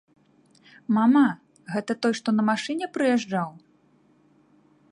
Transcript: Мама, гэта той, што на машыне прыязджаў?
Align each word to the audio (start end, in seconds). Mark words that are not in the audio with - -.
Мама, 0.97 1.23
гэта 1.75 1.91
той, 2.05 2.13
што 2.19 2.29
на 2.37 2.43
машыне 2.49 2.85
прыязджаў? 2.95 3.49